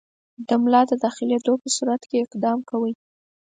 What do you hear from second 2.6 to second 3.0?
کوئ.